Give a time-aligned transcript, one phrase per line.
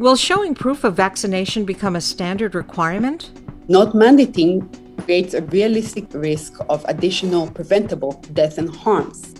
[0.00, 3.30] Will showing proof of vaccination become a standard requirement?
[3.68, 4.66] Not mandating
[5.04, 9.34] creates a realistic risk of additional preventable death and harms.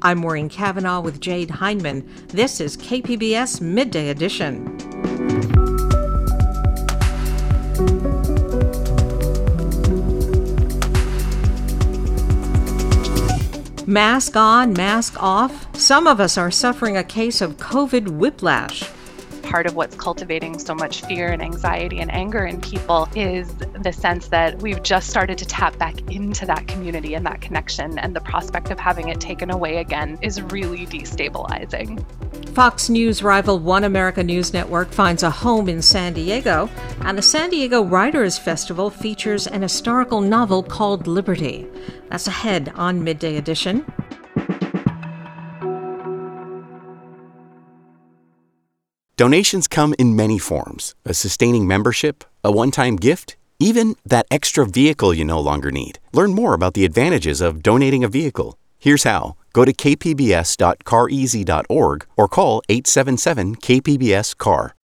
[0.00, 2.08] I'm Maureen Cavanaugh with Jade Hindman.
[2.28, 4.74] This is KPBS Midday Edition.
[13.86, 15.76] Mask on, mask off.
[15.76, 18.88] Some of us are suffering a case of COVID whiplash
[19.50, 23.92] part of what's cultivating so much fear and anxiety and anger in people is the
[23.92, 28.14] sense that we've just started to tap back into that community and that connection, and
[28.14, 32.00] the prospect of having it taken away again is really destabilizing.
[32.50, 37.22] Fox News rival One America News Network finds a home in San Diego, and the
[37.22, 41.66] San Diego Writers Festival features an historical novel called Liberty.
[42.08, 43.84] That's ahead on Midday Edition.
[49.20, 54.64] Donations come in many forms a sustaining membership, a one time gift, even that extra
[54.64, 55.98] vehicle you no longer need.
[56.14, 58.56] Learn more about the advantages of donating a vehicle.
[58.78, 64.74] Here's how go to kpbs.careasy.org or call 877 KPBS CAR.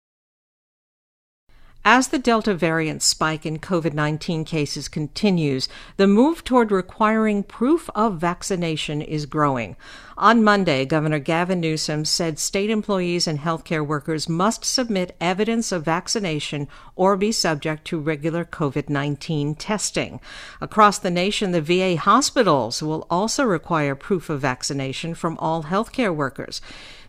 [1.88, 7.88] As the Delta variant spike in COVID 19 cases continues, the move toward requiring proof
[7.94, 9.76] of vaccination is growing.
[10.18, 15.84] On Monday, Governor Gavin Newsom said state employees and healthcare workers must submit evidence of
[15.84, 20.18] vaccination or be subject to regular COVID 19 testing.
[20.60, 26.12] Across the nation, the VA hospitals will also require proof of vaccination from all healthcare
[26.12, 26.60] workers.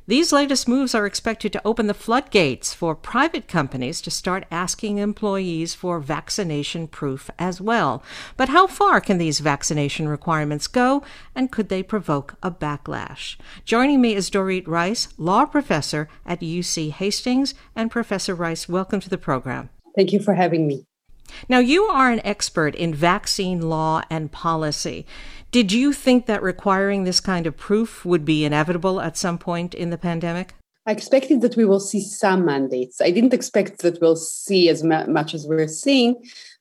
[0.09, 4.99] These latest moves are expected to open the floodgates for private companies to start asking
[4.99, 8.01] employees for vaccination proof as well.
[8.37, 11.03] But how far can these vaccination requirements go,
[11.35, 13.35] and could they provoke a backlash?
[13.65, 17.53] Joining me is Dorit Reiss, law professor at UC Hastings.
[17.75, 19.69] And Professor Reiss, welcome to the program.
[19.93, 20.86] Thank you for having me.
[21.49, 25.05] Now, you are an expert in vaccine law and policy.
[25.51, 29.73] Did you think that requiring this kind of proof would be inevitable at some point
[29.73, 30.53] in the pandemic?
[30.85, 33.01] I expected that we will see some mandates.
[33.01, 36.15] I didn't expect that we'll see as much as we're seeing.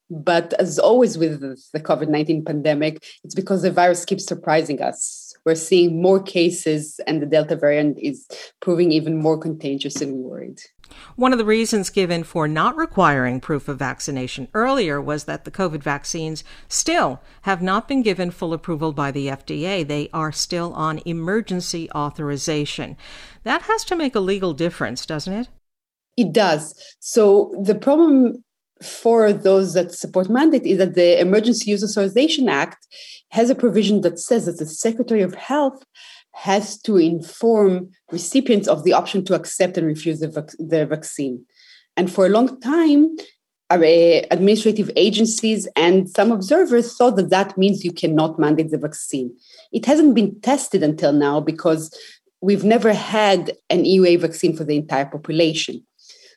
[0.09, 5.35] But as always with the COVID 19 pandemic, it's because the virus keeps surprising us.
[5.45, 8.27] We're seeing more cases, and the Delta variant is
[8.61, 10.61] proving even more contagious and worried.
[11.17, 15.51] One of the reasons given for not requiring proof of vaccination earlier was that the
[15.51, 19.87] COVID vaccines still have not been given full approval by the FDA.
[19.87, 22.97] They are still on emergency authorization.
[23.45, 25.49] That has to make a legal difference, doesn't it?
[26.17, 26.75] It does.
[27.01, 28.45] So the problem
[28.83, 32.87] for those that support mandate is that the Emergency Use Authorization Act
[33.31, 35.85] has a provision that says that the Secretary of Health
[36.37, 41.43] has to inform recipients of the option to accept and refuse the, vac- the vaccine.
[41.97, 43.17] And for a long time,
[43.71, 43.79] uh,
[44.31, 49.35] administrative agencies and some observers thought that that means you cannot mandate the vaccine.
[49.73, 51.93] It hasn't been tested until now because
[52.43, 55.85] we've never had an EUA vaccine for the entire population.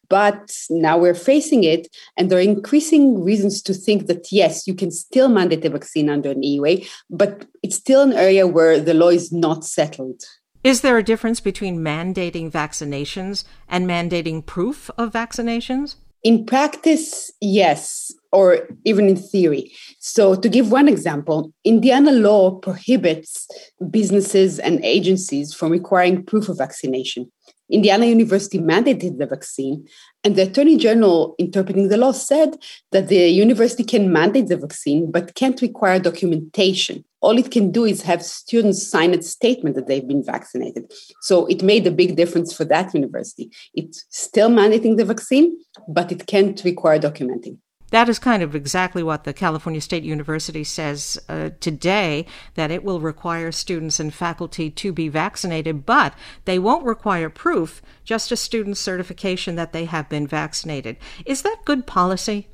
[0.10, 1.88] But now we're facing it,
[2.18, 6.10] and there are increasing reasons to think that yes, you can still mandate a vaccine
[6.10, 10.24] under an EUA, but it's still an area where the law is not settled.
[10.64, 15.96] Is there a difference between mandating vaccinations and mandating proof of vaccinations?
[16.22, 19.72] In practice, yes, or even in theory.
[20.00, 23.48] So, to give one example, Indiana law prohibits
[23.90, 27.32] businesses and agencies from requiring proof of vaccination.
[27.70, 29.88] Indiana University mandated the vaccine,
[30.24, 32.58] and the Attorney General interpreting the law said
[32.92, 37.06] that the university can mandate the vaccine but can't require documentation.
[37.22, 40.92] All it can do is have students sign a statement that they've been vaccinated.
[41.22, 43.52] So it made a big difference for that university.
[43.74, 45.58] It's still mandating the vaccine,
[45.88, 47.58] but it can't require documenting.
[47.92, 52.84] That is kind of exactly what the California State University says uh, today that it
[52.84, 56.14] will require students and faculty to be vaccinated, but
[56.46, 60.98] they won't require proof, just a student certification that they have been vaccinated.
[61.26, 62.48] Is that good policy?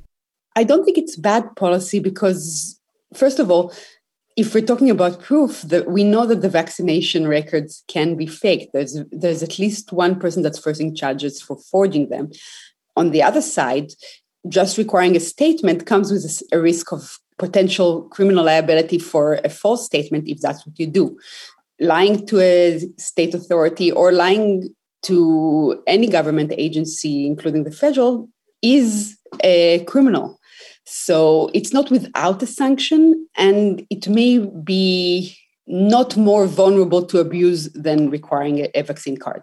[0.54, 2.80] I don't think it's bad policy because,
[3.14, 3.74] first of all,
[4.36, 8.72] if we're talking about proof, that we know that the vaccination records can be faked.
[8.72, 12.30] There's there's at least one person that's facing charges for forging them.
[12.96, 13.92] On the other side,
[14.48, 19.84] just requiring a statement comes with a risk of potential criminal liability for a false
[19.84, 21.18] statement if that's what you do.
[21.78, 28.28] Lying to a state authority or lying to any government agency, including the federal,
[28.62, 30.38] is a criminal.
[30.84, 37.68] So it's not without a sanction, and it may be not more vulnerable to abuse
[37.72, 39.42] than requiring a, vaccine card.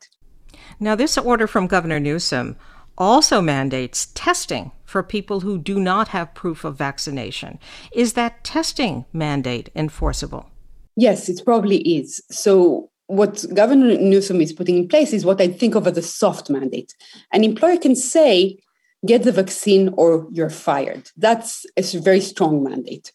[0.79, 2.55] Now, this order from Governor Newsom
[2.97, 7.59] also mandates testing for people who do not have proof of vaccination.
[7.91, 10.49] Is that testing mandate enforceable?
[10.95, 12.21] Yes, it probably is.
[12.29, 16.01] So, what Governor Newsom is putting in place is what I think of as a
[16.01, 16.93] soft mandate.
[17.31, 18.57] An employer can say,
[19.05, 21.09] get the vaccine or you're fired.
[21.17, 23.11] That's a very strong mandate.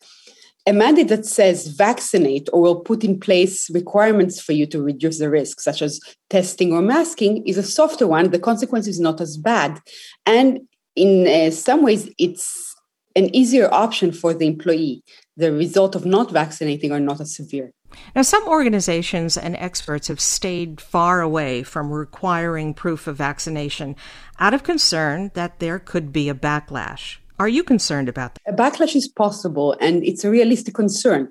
[0.69, 5.19] A mandate that says vaccinate or will put in place requirements for you to reduce
[5.19, 5.99] the risk, such as
[6.29, 8.31] testing or masking, is a softer one.
[8.33, 9.81] The consequence is not as bad.
[10.27, 10.61] And
[10.95, 12.75] in uh, some ways, it's
[13.17, 15.03] an easier option for the employee.
[15.39, 17.73] The result of not vaccinating are not as severe.
[18.15, 23.97] Now, some organizations and experts have stayed far away from requiring proof of vaccination
[24.39, 27.17] out of concern that there could be a backlash.
[27.39, 28.53] Are you concerned about that?
[28.53, 31.29] A backlash is possible, and it's a realistic concern.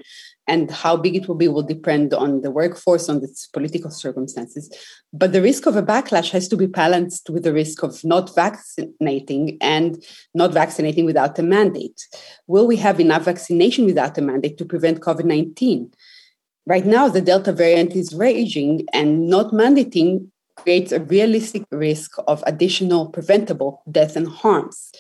[0.50, 4.74] And how big it will be will depend on the workforce, on its political circumstances.
[5.12, 8.34] But the risk of a backlash has to be balanced with the risk of not
[8.34, 10.02] vaccinating and
[10.34, 12.08] not vaccinating without a mandate.
[12.48, 15.92] Will we have enough vaccination without a mandate to prevent COVID 19?
[16.66, 22.42] Right now, the Delta variant is raging, and not mandating creates a realistic risk of
[22.48, 24.92] additional preventable death and harms.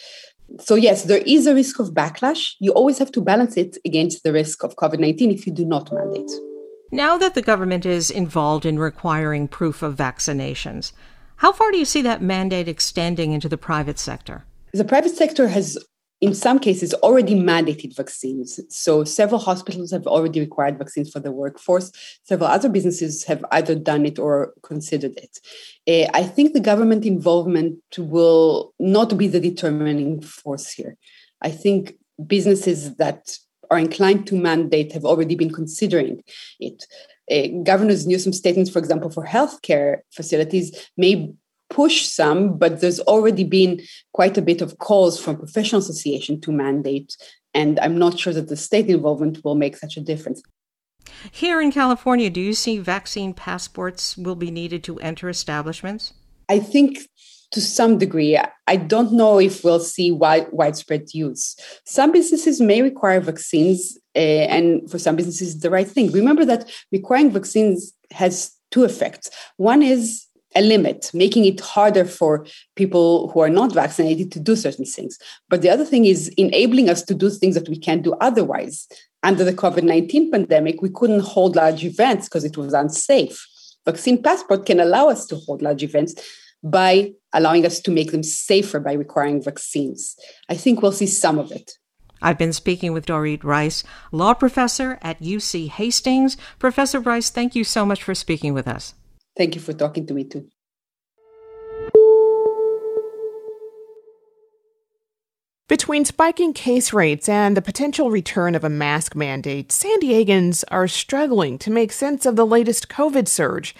[0.59, 2.53] So, yes, there is a risk of backlash.
[2.59, 5.65] You always have to balance it against the risk of COVID 19 if you do
[5.65, 6.31] not mandate.
[6.91, 10.93] Now that the government is involved in requiring proof of vaccinations,
[11.37, 14.45] how far do you see that mandate extending into the private sector?
[14.73, 15.77] The private sector has
[16.19, 18.59] in some cases already mandated vaccines.
[18.69, 21.91] So several hospitals have already required vaccines for the workforce.
[22.23, 25.39] Several other businesses have either done it or considered it.
[25.87, 30.97] Uh, I think the government involvement will not be the determining force here.
[31.41, 33.37] I think businesses that
[33.69, 36.23] are inclined to mandate have already been considering
[36.59, 36.85] it.
[37.29, 41.33] Uh, Governor Newsom's statements, for example, for healthcare facilities may
[41.69, 43.81] push some, but there's already been
[44.13, 47.15] quite a bit of calls from professional association to mandate.
[47.53, 50.41] And I'm not sure that the state involvement will make such a difference.
[51.31, 56.13] Here in California, do you see vaccine passports will be needed to enter establishments?
[56.49, 56.99] I think
[57.51, 58.37] to some degree.
[58.67, 61.55] I don't know if we'll see wide, widespread use.
[61.85, 66.11] Some businesses may require vaccines, uh, and for some businesses, the right thing.
[66.11, 69.29] Remember that requiring vaccines has two effects.
[69.55, 70.25] One is
[70.55, 72.45] a limit, making it harder for
[72.75, 75.17] people who are not vaccinated to do certain things.
[75.49, 78.87] But the other thing is enabling us to do things that we can't do otherwise.
[79.23, 83.45] Under the COVID 19 pandemic, we couldn't hold large events because it was unsafe.
[83.85, 86.15] Vaccine passport can allow us to hold large events
[86.63, 90.15] by allowing us to make them safer by requiring vaccines.
[90.49, 91.73] I think we'll see some of it.
[92.21, 96.35] I've been speaking with Dorit Reiss, law professor at UC Hastings.
[96.57, 98.95] Professor Reiss, thank you so much for speaking with us.
[99.37, 100.47] Thank you for talking to me too.
[105.69, 110.87] Between spiking case rates and the potential return of a mask mandate, San Diegans are
[110.87, 113.75] struggling to make sense of the latest COVID surge.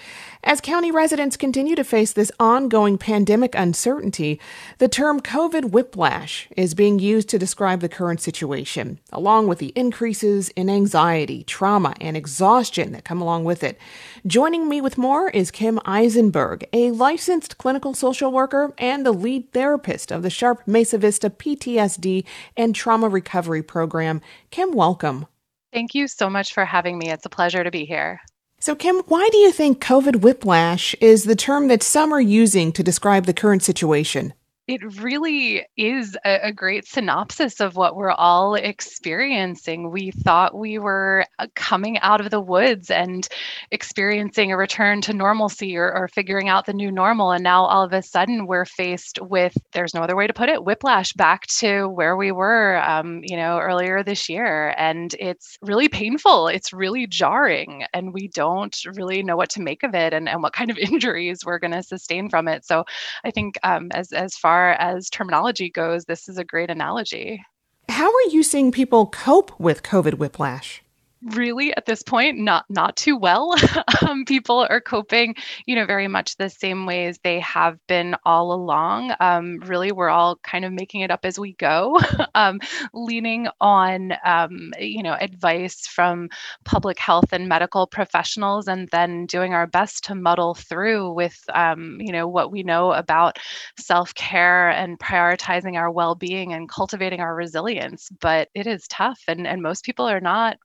[0.48, 4.40] As county residents continue to face this ongoing pandemic uncertainty,
[4.78, 9.74] the term COVID whiplash is being used to describe the current situation, along with the
[9.76, 13.78] increases in anxiety, trauma, and exhaustion that come along with it.
[14.26, 19.52] Joining me with more is Kim Eisenberg, a licensed clinical social worker and the lead
[19.52, 22.24] therapist of the Sharp Mesa Vista PTSD
[22.56, 24.22] and Trauma Recovery Program.
[24.50, 25.26] Kim, welcome.
[25.74, 27.12] Thank you so much for having me.
[27.12, 28.22] It's a pleasure to be here.
[28.60, 32.72] So, Kim, why do you think COVID whiplash is the term that some are using
[32.72, 34.34] to describe the current situation?
[34.68, 39.92] It really is a, a, great synopsis of what we're all experiencing.
[39.92, 43.26] We thought we were uh, coming out of the woods and
[43.72, 47.32] experiencing a return to normalcy or, or, figuring out the new normal.
[47.32, 50.50] And now all of a sudden we're faced with, there's no other way to put
[50.50, 54.74] it, whiplash back to where we were, um, you know, earlier this year.
[54.78, 56.48] And it's really painful.
[56.50, 57.86] It's really jarring.
[57.94, 60.78] And we don't really know what to make of it and, and what kind of
[60.78, 62.66] injuries we're going to sustain from it.
[62.66, 62.84] So
[63.24, 67.44] I think um, as, as far far as terminology goes, this is a great analogy.
[67.90, 70.82] How are you seeing people cope with COVID whiplash?
[71.24, 73.56] Really at this point not not too well.
[74.08, 78.54] Um, people are coping you know very much the same ways they have been all
[78.54, 79.14] along.
[79.20, 82.00] Um, really we're all kind of making it up as we go.
[82.36, 82.60] Um,
[82.94, 86.30] leaning on um, you know advice from
[86.66, 91.98] public health and medical professionals and then doing our best to muddle through with um,
[92.00, 93.40] you know what we know about
[93.80, 98.10] self-care and prioritizing our well-being and cultivating our resilience.
[98.20, 100.58] But it is tough and and most people are not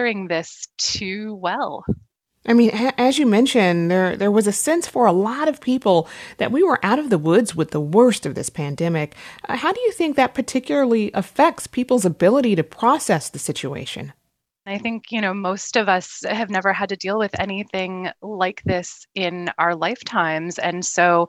[0.00, 1.84] weathering this too well.
[2.46, 6.08] I mean, as you mentioned, there there was a sense for a lot of people
[6.38, 9.14] that we were out of the woods with the worst of this pandemic.
[9.46, 14.14] Uh, how do you think that particularly affects people's ability to process the situation?
[14.66, 18.62] I think, you know, most of us have never had to deal with anything like
[18.64, 20.58] this in our lifetimes.
[20.58, 21.28] And so,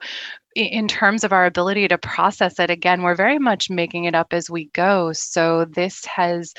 [0.54, 4.32] in terms of our ability to process it, again, we're very much making it up
[4.32, 5.12] as we go.
[5.12, 6.54] So, this has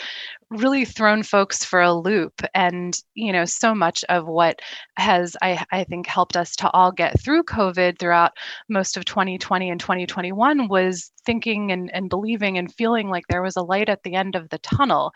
[0.49, 4.59] really thrown folks for a loop and you know so much of what
[4.97, 8.33] has I, I think helped us to all get through covid throughout
[8.69, 13.55] most of 2020 and 2021 was thinking and, and believing and feeling like there was
[13.55, 15.11] a light at the end of the tunnel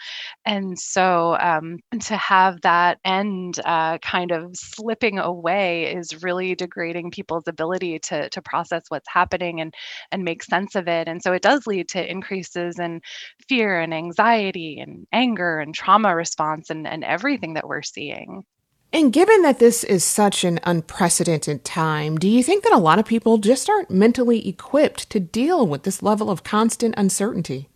[0.45, 7.11] and so um, to have that end uh, kind of slipping away is really degrading
[7.11, 9.73] people's ability to, to process what's happening and
[10.11, 13.01] and make sense of it and so it does lead to increases in
[13.47, 18.43] fear and anxiety and anger and trauma response and, and everything that we're seeing.
[18.93, 22.99] And given that this is such an unprecedented time, do you think that a lot
[22.99, 27.67] of people just aren't mentally equipped to deal with this level of constant uncertainty?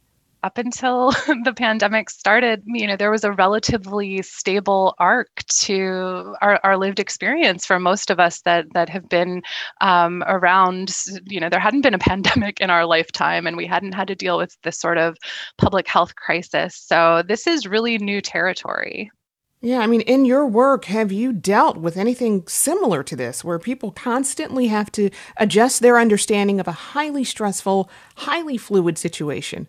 [0.44, 1.12] Up until
[1.44, 7.00] the pandemic started, you know, there was a relatively stable arc to our, our lived
[7.00, 9.42] experience for most of us that that have been
[9.82, 10.96] um, around.
[11.26, 14.16] You know, there hadn't been a pandemic in our lifetime, and we hadn't had to
[14.16, 15.18] deal with this sort of
[15.58, 16.76] public health crisis.
[16.76, 19.12] So this is really new territory.
[19.64, 23.60] Yeah, I mean, in your work, have you dealt with anything similar to this, where
[23.60, 29.68] people constantly have to adjust their understanding of a highly stressful, highly fluid situation?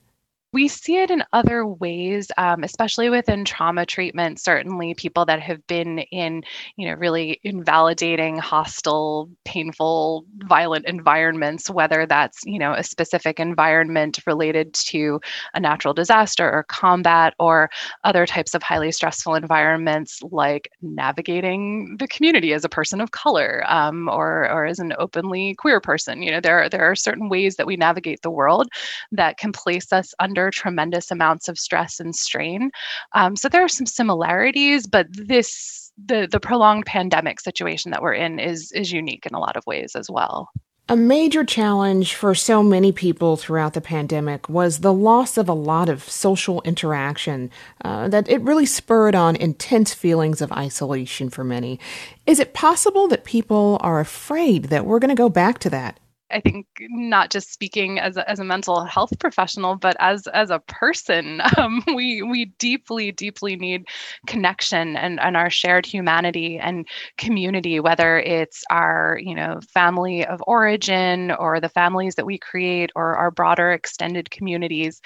[0.52, 4.38] We see it in other ways, um, especially within trauma treatment.
[4.38, 6.42] Certainly, people that have been in,
[6.76, 14.18] you know, really invalidating, hostile, painful, violent environments, whether that's, you know, a specific environment
[14.26, 15.20] related to
[15.54, 17.70] a natural disaster or combat, or
[18.04, 23.64] other types of highly stressful environments like navigating the community as a person of color
[23.68, 26.22] um, or or as an openly queer person.
[26.22, 28.68] You know, there there are certain ways that we navigate the world
[29.12, 32.70] that can place us under under tremendous amounts of stress and strain.
[33.14, 38.14] Um, so there are some similarities, but this the the prolonged pandemic situation that we're
[38.14, 40.48] in is is unique in a lot of ways as well.
[40.88, 45.54] A major challenge for so many people throughout the pandemic was the loss of a
[45.54, 47.50] lot of social interaction,
[47.84, 51.78] uh, that it really spurred on intense feelings of isolation for many.
[52.26, 56.00] Is it possible that people are afraid that we're going to go back to that?
[56.32, 60.50] I think not just speaking as a, as a mental health professional, but as as
[60.50, 63.84] a person, um, we we deeply deeply need
[64.26, 66.86] connection and and our shared humanity and
[67.18, 72.90] community, whether it's our you know family of origin or the families that we create
[72.96, 75.00] or our broader extended communities.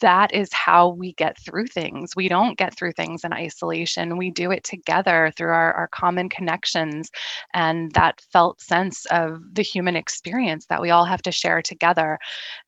[0.00, 2.16] That is how we get through things.
[2.16, 4.16] We don't get through things in isolation.
[4.16, 7.10] We do it together through our, our common connections
[7.54, 11.60] and that felt sense of the human experience experience that we all have to share
[11.62, 12.18] together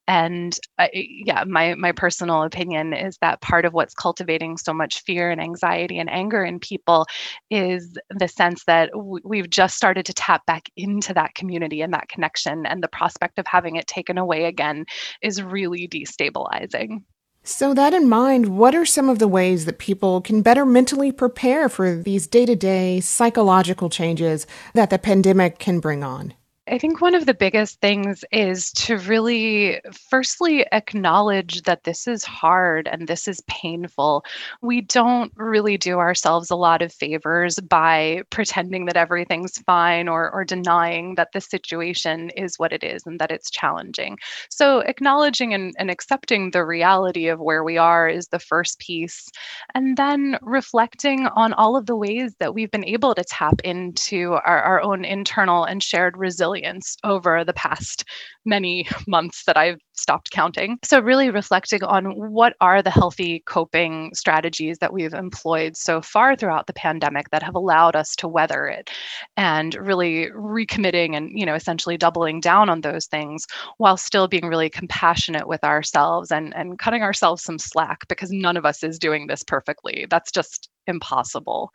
[0.08, 0.58] and
[0.92, 5.40] yeah my my personal opinion is that part of what's cultivating so much fear and
[5.40, 7.06] anxiety and anger in people
[7.50, 11.94] is the sense that w- we've just started to tap back into that community and
[11.94, 14.84] that connection and the prospect of having it taken away again
[15.22, 17.02] is really destabilizing
[17.42, 21.10] so, that in mind, what are some of the ways that people can better mentally
[21.10, 26.34] prepare for these day to day psychological changes that the pandemic can bring on?
[26.70, 32.22] I think one of the biggest things is to really, firstly, acknowledge that this is
[32.22, 34.24] hard and this is painful.
[34.62, 40.30] We don't really do ourselves a lot of favors by pretending that everything's fine or,
[40.30, 44.16] or denying that the situation is what it is and that it's challenging.
[44.48, 49.28] So, acknowledging and, and accepting the reality of where we are is the first piece.
[49.74, 54.34] And then reflecting on all of the ways that we've been able to tap into
[54.34, 58.04] our, our own internal and shared resilience resilience over the past
[58.44, 60.78] many months that I've stopped counting.
[60.84, 66.36] So, really reflecting on what are the healthy coping strategies that we've employed so far
[66.36, 68.90] throughout the pandemic that have allowed us to weather it
[69.36, 73.46] and really recommitting and, you know, essentially doubling down on those things
[73.78, 78.56] while still being really compassionate with ourselves and, and cutting ourselves some slack because none
[78.56, 80.06] of us is doing this perfectly.
[80.08, 81.70] That's just impossible.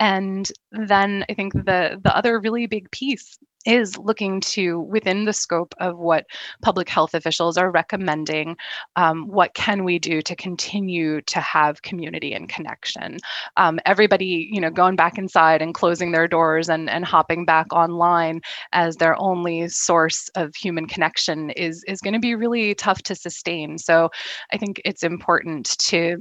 [0.00, 5.32] And then I think the the other really big piece is looking to within the
[5.32, 6.24] scope of what
[6.62, 8.56] public health officials are recommending
[8.96, 13.18] um, what can we do to continue to have community and connection?
[13.56, 17.72] Um, everybody you know going back inside and closing their doors and, and hopping back
[17.72, 18.40] online
[18.72, 23.14] as their only source of human connection is is going to be really tough to
[23.14, 23.78] sustain.
[23.78, 24.10] So
[24.52, 26.18] i think it's important to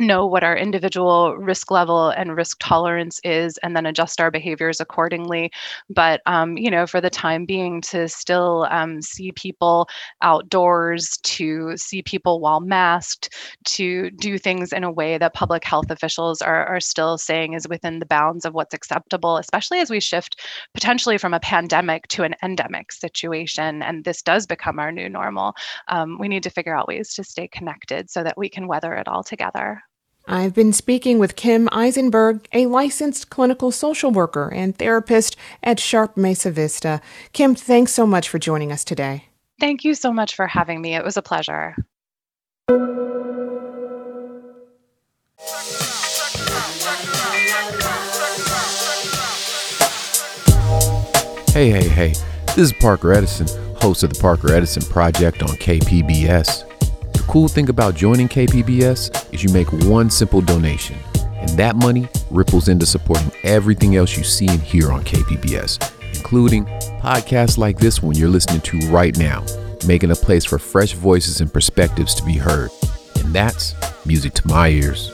[0.00, 4.80] know what our individual risk level and risk tolerance is and then adjust our behaviors
[4.80, 5.50] accordingly.
[5.90, 9.88] But um, you know for the time being to still um, see people
[10.22, 15.90] outdoors to see people while masked to do things in a way that public health
[15.90, 20.00] officials are, are still saying is within the bounds of what's acceptable especially as we
[20.00, 20.40] shift
[20.74, 25.54] potentially from a pandemic to an endemic situation and this does become our new normal
[25.88, 28.94] um, we need to figure out ways to stay connected so that we can weather
[28.94, 29.82] it all together
[30.30, 36.18] I've been speaking with Kim Eisenberg, a licensed clinical social worker and therapist at Sharp
[36.18, 37.00] Mesa Vista.
[37.32, 39.24] Kim, thanks so much for joining us today.
[39.58, 40.94] Thank you so much for having me.
[40.94, 41.74] It was a pleasure.
[51.54, 52.12] Hey, hey, hey.
[52.48, 53.46] This is Parker Edison,
[53.78, 56.67] host of the Parker Edison Project on KPBS
[57.28, 60.96] cool thing about joining KPBS is you make one simple donation,
[61.34, 66.64] and that money ripples into supporting everything else you see and hear on KPBS, including
[67.02, 69.44] podcasts like this one you're listening to right now,
[69.86, 72.70] making a place for fresh voices and perspectives to be heard.
[73.20, 73.74] And that's
[74.06, 75.10] music to my ears.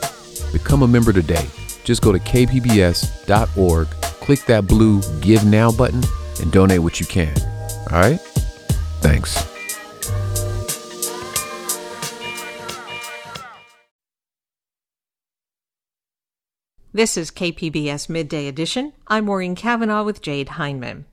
[0.53, 1.45] Become a member today.
[1.83, 6.01] Just go to kpbs.org, click that blue Give Now button,
[6.41, 7.35] and donate what you can.
[7.91, 8.19] All right?
[9.01, 9.54] Thanks.
[16.95, 18.93] This is KPBS Midday Edition.
[19.09, 21.03] I'm Maureen Cavanaugh with Jade Hindman.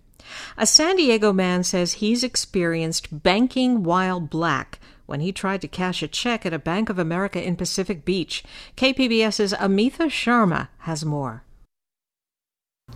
[0.56, 6.00] A San Diego man says he's experienced banking while black when he tried to cash
[6.00, 8.44] a check at a Bank of America in Pacific Beach.
[8.76, 11.42] KPBS's Amita Sharma has more.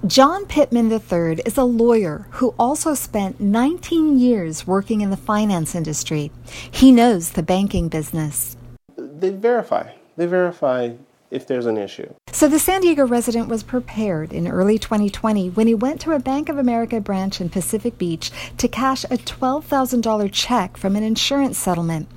[0.06, 5.74] John Pittman III is a lawyer who also spent 19 years working in the finance
[5.74, 6.30] industry.
[6.70, 8.56] He knows the banking business.
[8.96, 9.90] They verify.
[10.16, 10.92] They verify
[11.36, 12.12] if there's an issue.
[12.32, 16.18] So the San Diego resident was prepared in early 2020 when he went to a
[16.18, 21.58] Bank of America branch in Pacific Beach to cash a $12,000 check from an insurance
[21.58, 22.08] settlement.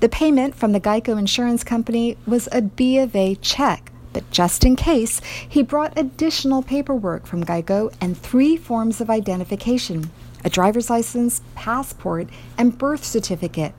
[0.00, 3.90] The payment from the Geico Insurance Company was a B of A check.
[4.12, 10.10] But just in case, he brought additional paperwork from Geico and three forms of identification
[10.44, 13.74] a driver's license, passport, and birth certificate.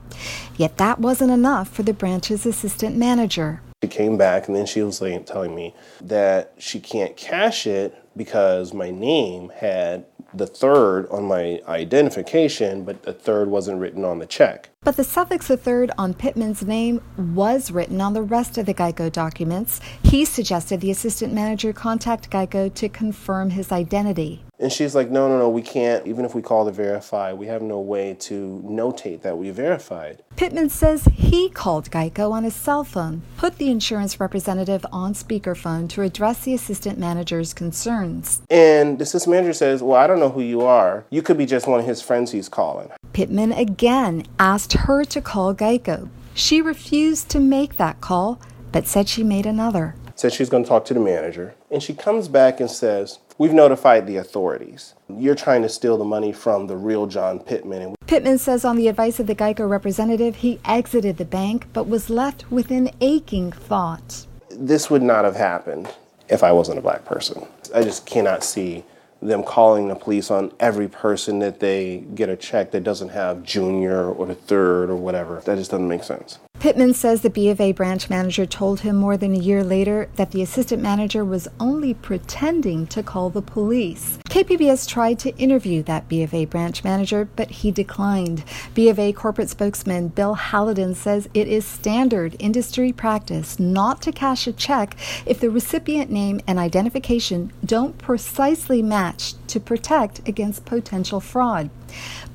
[0.56, 3.62] Yet that wasn't enough for the branch's assistant manager.
[3.82, 7.94] She came back and then she was like telling me that she can't cash it
[8.16, 14.18] because my name had the third on my identification, but the third wasn't written on
[14.18, 14.68] the check.
[14.82, 17.00] But the suffix the third on Pittman's name
[17.34, 19.80] was written on the rest of the Geico documents.
[20.02, 24.44] He suggested the assistant manager contact Geico to confirm his identity.
[24.60, 26.06] And she's like, no, no, no, we can't.
[26.06, 30.22] Even if we call to verify, we have no way to notate that we verified.
[30.36, 35.88] Pittman says he called Geico on his cell phone, put the insurance representative on speakerphone
[35.90, 38.42] to address the assistant manager's concerns.
[38.50, 41.04] And the assistant manager says, well, I don't know who you are.
[41.10, 42.90] You could be just one of his friends he's calling.
[43.12, 46.08] Pittman again asked her to call Geico.
[46.34, 48.40] She refused to make that call,
[48.72, 49.94] but said she made another.
[50.16, 51.54] Said she's going to talk to the manager.
[51.70, 54.94] And she comes back and says, We've notified the authorities.
[55.08, 57.94] You're trying to steal the money from the real John Pittman.
[58.08, 62.10] Pittman says, on the advice of the Geico representative, he exited the bank but was
[62.10, 64.26] left with an aching thought.
[64.50, 65.88] This would not have happened
[66.28, 67.46] if I wasn't a black person.
[67.72, 68.82] I just cannot see
[69.22, 73.44] them calling the police on every person that they get a check that doesn't have
[73.44, 75.40] junior or the third or whatever.
[75.44, 76.40] That just doesn't make sense.
[76.60, 80.08] Pittman says the B of A branch manager told him more than a year later
[80.16, 84.18] that the assistant manager was only pretending to call the police.
[84.28, 88.42] KPBS tried to interview that B of A branch manager, but he declined.
[88.74, 94.10] B of A corporate spokesman Bill Halldin says it is standard industry practice not to
[94.10, 100.64] cash a check if the recipient name and identification don't precisely match to protect against
[100.64, 101.70] potential fraud.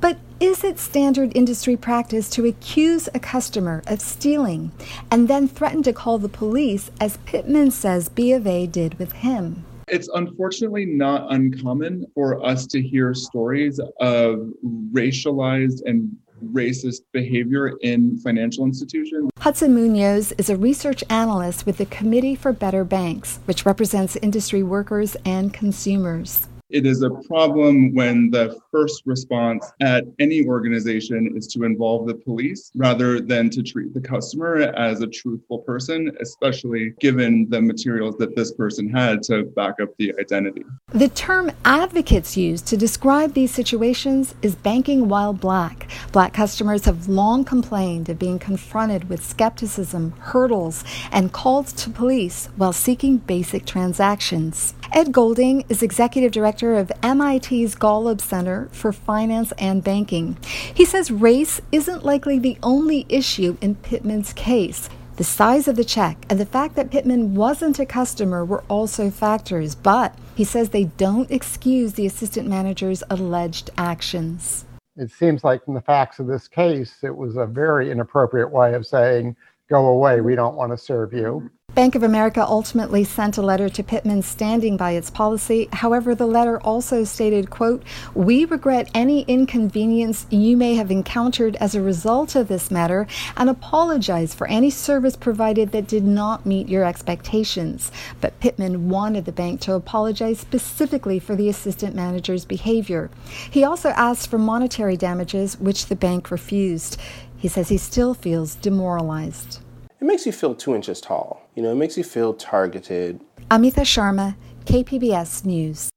[0.03, 4.73] But is it standard industry practice to accuse a customer of stealing
[5.09, 9.13] and then threaten to call the police, as Pittman says B of A did with
[9.13, 9.63] him?
[9.87, 14.51] It's unfortunately not uncommon for us to hear stories of
[14.91, 16.13] racialized and
[16.51, 19.29] racist behavior in financial institutions.
[19.39, 24.63] Hudson Munoz is a research analyst with the Committee for Better Banks, which represents industry
[24.63, 31.45] workers and consumers It is a problem when the first response at any organization is
[31.49, 36.95] to involve the police rather than to treat the customer as a truthful person, especially
[36.99, 40.63] given the materials that this person had to back up the identity.
[40.95, 45.91] The term advocates use to describe these situations is banking while black.
[46.11, 52.47] Black customers have long complained of being confronted with skepticism, hurdles, and calls to police
[52.55, 54.73] while seeking basic transactions.
[54.93, 60.37] Ed Golding is executive director of MIT's Golub Center for Finance and Banking.
[60.71, 64.91] He says race isn't likely the only issue in Pittman's case.
[65.15, 69.09] The size of the check and the fact that Pittman wasn't a customer were also
[69.09, 74.63] factors, but he says they don't excuse the assistant manager's alleged actions.
[74.95, 78.75] It seems like, from the facts of this case, it was a very inappropriate way
[78.75, 79.35] of saying,
[79.73, 81.49] go away, we don't want to serve you.
[81.73, 85.67] Bank of America ultimately sent a letter to Pittman standing by its policy.
[85.73, 87.81] However, the letter also stated, quote,
[88.13, 93.49] "We regret any inconvenience you may have encountered as a result of this matter and
[93.49, 99.31] apologize for any service provided that did not meet your expectations." But Pittman wanted the
[99.31, 103.09] bank to apologize specifically for the assistant manager's behavior.
[103.49, 106.97] He also asked for monetary damages, which the bank refused.
[107.35, 109.62] He says he still feels demoralized
[110.03, 111.41] it makes you feel two inches tall.
[111.55, 113.21] You know, it makes you feel targeted.
[113.49, 114.35] Amita Sharma,
[114.65, 115.89] KPBS News.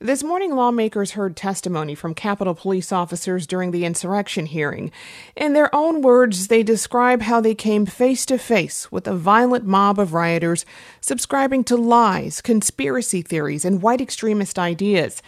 [0.00, 4.92] This morning, lawmakers heard testimony from Capitol Police officers during the insurrection hearing.
[5.34, 9.64] In their own words, they describe how they came face to face with a violent
[9.64, 10.66] mob of rioters
[11.00, 15.22] subscribing to lies, conspiracy theories, and white extremist ideas.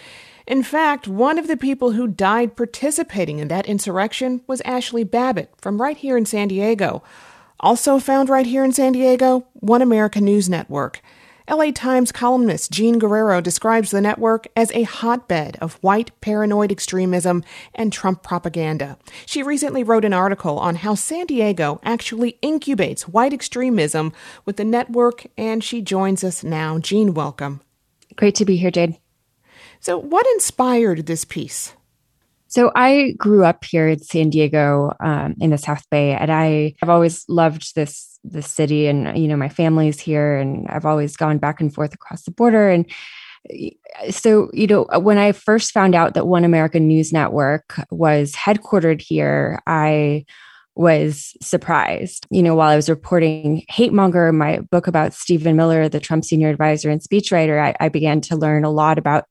[0.51, 5.55] In fact, one of the people who died participating in that insurrection was Ashley Babbitt
[5.59, 7.05] from right here in San Diego.
[7.61, 11.03] Also found right here in San Diego, One America News Network.
[11.49, 17.45] LA Times columnist Jean Guerrero describes the network as a hotbed of white paranoid extremism
[17.73, 18.99] and Trump propaganda.
[19.27, 24.13] She recently wrote an article on how San Diego actually incubates white extremism
[24.45, 26.81] with the network, and she joins us now.
[26.81, 27.61] Jean, welcome.
[28.17, 28.99] Great to be here, Jade.
[29.81, 31.75] So, what inspired this piece?
[32.49, 36.75] So, I grew up here in San Diego um, in the South Bay, and I
[36.81, 41.17] have always loved this this city, and you know, my family's here, and I've always
[41.17, 42.87] gone back and forth across the border, and
[44.11, 49.01] so you know when i first found out that one american news network was headquartered
[49.01, 50.23] here i
[50.81, 52.27] was surprised.
[52.31, 56.25] You know, while I was reporting Hate Monger, my book about Stephen Miller, the Trump
[56.25, 59.25] senior advisor and speechwriter, I, I began to learn a lot about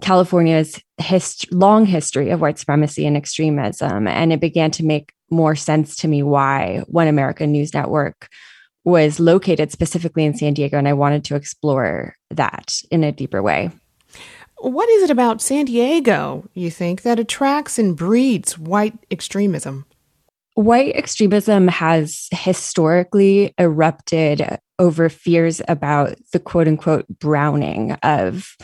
[0.00, 4.06] California's hist- long history of white supremacy and extremism.
[4.06, 8.28] And it began to make more sense to me why One American News Network
[8.84, 10.78] was located specifically in San Diego.
[10.78, 13.70] And I wanted to explore that in a deeper way.
[14.60, 19.86] What is it about San Diego, you think, that attracts and breeds white extremism?
[20.54, 28.56] White extremism has historically erupted over fears about the quote unquote browning of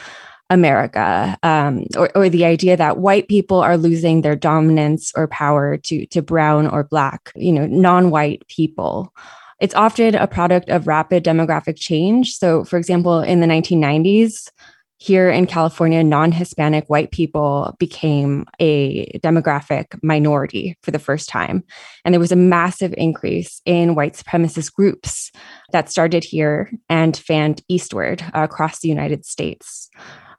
[0.51, 5.77] America, um, or, or the idea that white people are losing their dominance or power
[5.79, 9.13] to to brown or black, you know, non-white people.
[9.61, 12.35] It's often a product of rapid demographic change.
[12.37, 14.51] So, for example, in the 1990s,
[14.99, 21.65] here in California, non Hispanic white people became a demographic minority for the first time.
[22.05, 25.31] And there was a massive increase in white supremacist groups
[25.73, 29.91] that started here and fanned eastward uh, across the United States.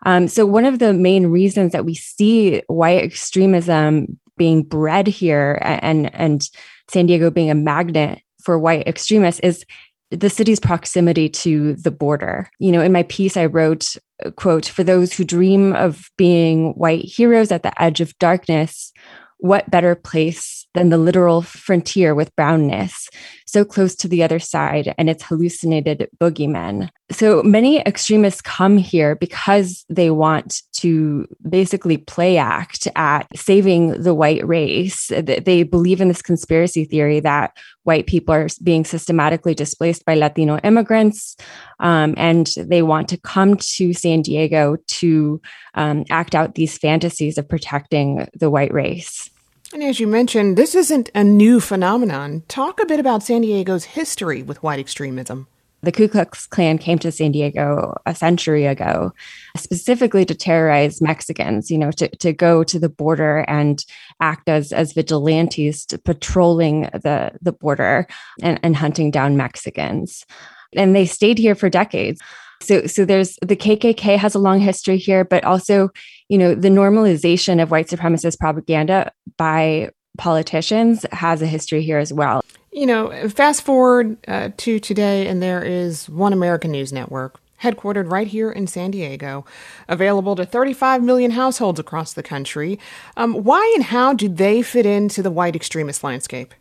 [0.05, 5.59] Um, so, one of the main reasons that we see white extremism being bred here
[5.61, 6.47] and, and
[6.89, 9.65] San Diego being a magnet for white extremists is
[10.11, 12.49] the city's proximity to the border.
[12.59, 13.95] You know, in my piece, I wrote,
[14.35, 18.93] quote, for those who dream of being white heroes at the edge of darkness,
[19.39, 23.09] what better place than the literal frontier with brownness,
[23.45, 26.89] so close to the other side and its hallucinated boogeymen?
[27.11, 34.15] So many extremists come here because they want to basically play act at saving the
[34.15, 35.11] white race.
[35.15, 40.57] They believe in this conspiracy theory that white people are being systematically displaced by Latino
[40.59, 41.37] immigrants.
[41.79, 45.41] Um, and they want to come to San Diego to
[45.75, 49.29] um, act out these fantasies of protecting the white race.
[49.75, 52.43] And as you mentioned, this isn't a new phenomenon.
[52.47, 55.47] Talk a bit about San Diego's history with white extremism.
[55.83, 59.11] The Ku Klux Klan came to San Diego a century ago,
[59.57, 63.83] specifically to terrorize Mexicans, you know, to, to go to the border and
[64.21, 68.07] act as, as vigilantes, patrolling the, the border
[68.41, 70.25] and, and hunting down Mexicans.
[70.73, 72.21] and they stayed here for decades.
[72.61, 75.89] So, so there's the KKK has a long history here, but also,
[76.29, 82.13] you know, the normalization of white supremacist propaganda by politicians has a history here as
[82.13, 82.41] well.
[82.71, 88.11] You know, fast forward uh, to today, and there is one American News Network headquartered
[88.11, 89.45] right here in San Diego,
[89.87, 92.77] available to 35 million households across the country.
[93.17, 96.53] Um, why and how do they fit into the white extremist landscape?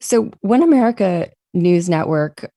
[0.00, 2.50] So, One America News Network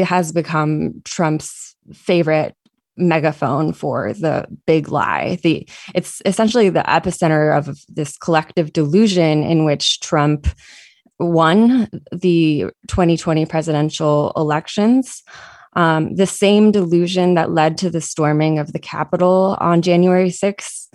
[0.00, 2.54] it has become Trump's favorite
[2.96, 5.38] megaphone for the big lie.
[5.42, 10.46] The it's essentially the epicenter of this collective delusion in which Trump
[11.18, 15.22] won the 2020 presidential elections.
[15.74, 20.88] Um, the same delusion that led to the storming of the Capitol on January 6th.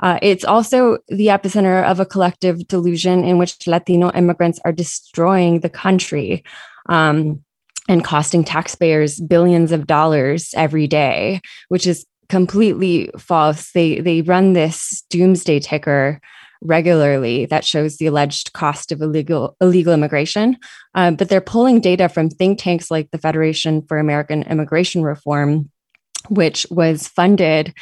[0.00, 5.60] Uh, it's also the epicenter of a collective delusion in which Latino immigrants are destroying
[5.60, 6.44] the country.
[6.88, 7.44] Um,
[7.88, 13.72] and costing taxpayers billions of dollars every day, which is completely false.
[13.72, 16.20] They they run this doomsday ticker
[16.62, 20.56] regularly that shows the alleged cost of illegal illegal immigration,
[20.94, 25.70] uh, but they're pulling data from think tanks like the Federation for American Immigration Reform,
[26.28, 27.74] which was funded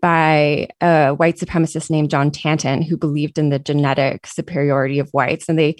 [0.00, 5.48] by a white supremacist named John Tanton, who believed in the genetic superiority of whites,
[5.48, 5.76] and they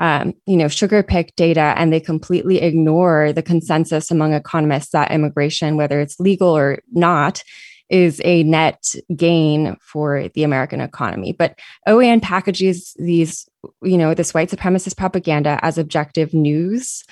[0.00, 5.12] um, you know, sugar pick data and they completely ignore the consensus among economists that
[5.12, 7.42] immigration, whether it's legal or not,
[7.90, 11.32] is a net gain for the American economy.
[11.32, 13.48] But OAN packages these,
[13.82, 17.04] you know, this white supremacist propaganda as objective news.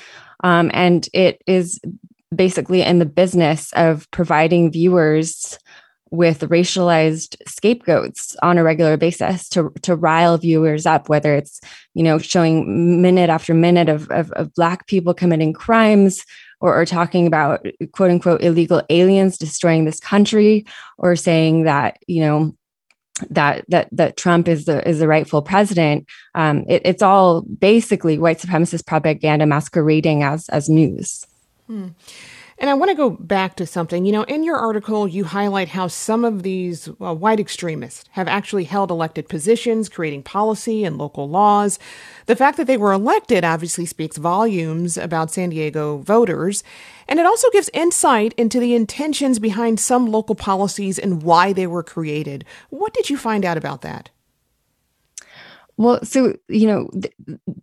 [0.43, 1.81] Um, and it is
[2.35, 5.59] basically in the business of providing viewers
[6.11, 11.61] with racialized scapegoats on a regular basis to to rile viewers up whether it's
[11.95, 16.25] you know showing minute after minute of, of, of black people committing crimes
[16.61, 20.67] or, or, talking about quote unquote illegal aliens destroying this country
[20.97, 22.55] or saying that you know
[23.31, 28.19] that that that Trump is the is the rightful president um, it, it's all basically
[28.19, 31.27] white supremacist propaganda masquerading as as news
[31.67, 31.89] hmm.
[32.61, 34.05] And I want to go back to something.
[34.05, 38.27] You know, in your article, you highlight how some of these uh, white extremists have
[38.27, 41.79] actually held elected positions, creating policy and local laws.
[42.27, 46.65] The fact that they were elected obviously speaks volumes about San Diego voters.
[47.07, 51.67] And it also gives insight into the intentions behind some local policies and why they
[51.67, 52.45] were created.
[52.71, 54.11] What did you find out about that?
[55.79, 56.91] Well, so you know,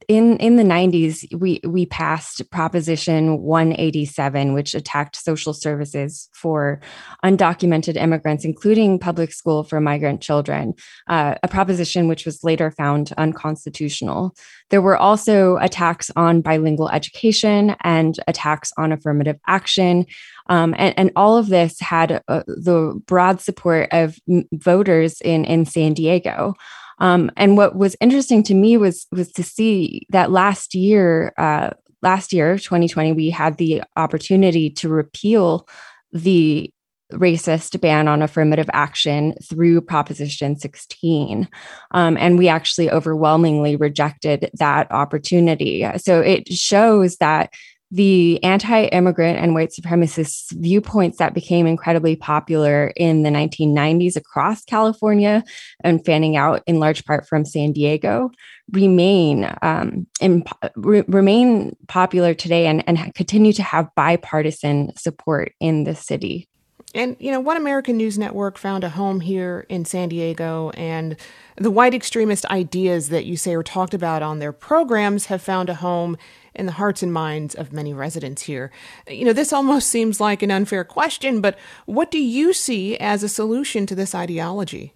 [0.08, 6.80] in in the '90s, we we passed Proposition 187, which attacked social services for
[7.26, 10.76] undocumented immigrants, including public school for migrant children.
[11.08, 14.34] Uh, a proposition which was later found unconstitutional.
[14.70, 20.06] There were also attacks on bilingual education and attacks on affirmative action.
[20.48, 24.20] Um, and, and, all of this had uh, the broad support of
[24.54, 26.54] voters in, in San Diego.
[27.00, 31.72] Um, and what was interesting to me was was to see that last year, uh,
[32.02, 35.68] last year, 2020, we had the opportunity to repeal
[36.12, 36.72] the
[37.14, 41.48] racist ban on affirmative action through Proposition 16.
[41.92, 45.88] Um, and we actually overwhelmingly rejected that opportunity.
[45.98, 47.54] So it shows that
[47.92, 54.64] the anti immigrant and white supremacist viewpoints that became incredibly popular in the 1990s across
[54.64, 55.44] California
[55.84, 58.32] and fanning out in large part from San Diego
[58.72, 60.44] remain um, in,
[60.76, 66.48] re- remain popular today and, and continue to have bipartisan support in the city.
[66.96, 71.18] And, you know, One American News Network found a home here in San Diego, and
[71.58, 75.70] the white extremist ideas that you say are talked about on their programs have found
[75.70, 76.18] a home
[76.56, 78.72] in the hearts and minds of many residents here.
[79.10, 83.24] You know, this almost seems like an unfair question, but what do you see as
[83.24, 84.94] a solution to this ideology?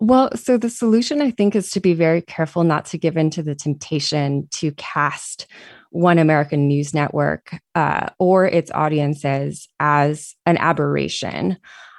[0.00, 3.30] Well, so the solution, I think, is to be very careful not to give in
[3.30, 5.46] to the temptation to cast
[5.90, 11.56] one American News Network uh, or its audiences as an aberration.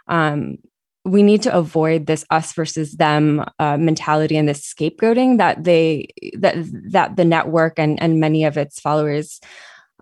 [0.08, 0.58] Um,
[1.06, 6.08] we need to avoid this us versus them uh, mentality and this scapegoating that they
[6.38, 6.56] that
[6.90, 9.40] that the network and and many of its followers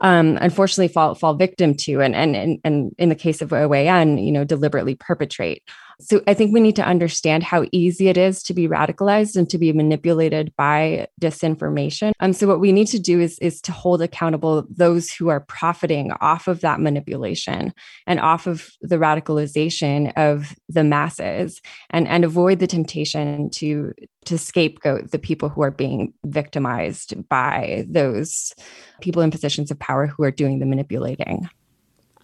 [0.01, 4.23] um, unfortunately fall fall victim to and and and, and in the case of OAN,
[4.23, 5.63] you know, deliberately perpetrate.
[6.03, 9.49] So I think we need to understand how easy it is to be radicalized and
[9.49, 12.11] to be manipulated by disinformation.
[12.19, 15.39] Um, so what we need to do is, is to hold accountable those who are
[15.39, 17.73] profiting off of that manipulation
[18.05, 23.93] and off of the radicalization of the masses and, and avoid the temptation to
[24.25, 28.53] to scapegoat the people who are being victimized by those
[29.01, 31.49] people in positions of power who are doing the manipulating.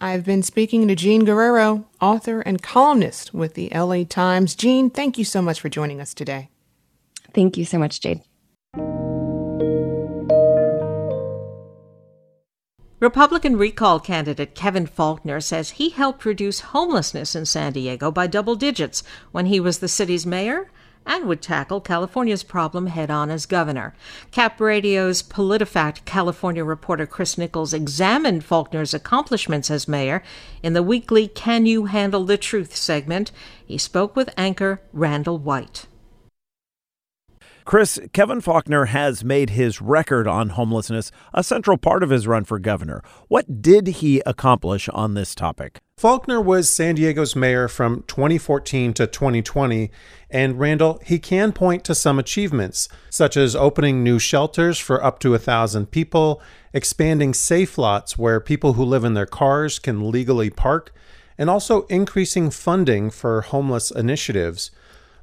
[0.02, 4.54] I've been speaking to Jean Guerrero, author and columnist with the LA Times.
[4.54, 6.48] Jean, thank you so much for joining us today.
[7.34, 8.22] Thank you so much, Jade.
[12.98, 18.56] Republican recall candidate Kevin Faulconer says he helped reduce homelessness in San Diego by double
[18.56, 20.70] digits when he was the city's mayor
[21.10, 23.92] and would tackle California's problem head on as governor.
[24.30, 30.22] Cap Radio's PolitiFact California reporter Chris Nichols examined Faulconer's accomplishments as mayor
[30.62, 33.32] in the weekly Can You Handle the Truth segment.
[33.66, 35.86] He spoke with anchor Randol White.
[37.70, 42.42] Chris, Kevin Faulconer has made his record on homelessness a central part of his run
[42.42, 43.00] for governor.
[43.28, 45.78] What did he accomplish on this topic?
[45.96, 49.88] Faulconer was San Diego's mayor from 2014 to 2020,
[50.28, 55.20] and Randol, he can point to some achievements, such as opening new shelters for up
[55.20, 60.10] to a thousand people, expanding safe lots where people who live in their cars can
[60.10, 60.92] legally park,
[61.38, 64.72] and also increasing funding for homeless initiatives.